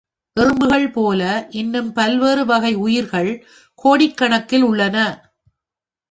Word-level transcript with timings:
எறும்புகள் 0.37 0.91
போல 0.91 1.47
இன்னும் 1.49 1.93
பல்வேறு 1.93 2.45
வகை 2.45 2.73
உயிரிகள் 2.75 3.29
கோடிக் 3.75 4.17
கணக்கில் 4.17 4.61
உள்ளன. 4.61 4.97